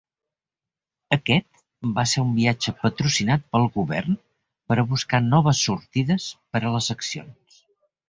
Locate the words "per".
4.73-4.81, 6.55-6.67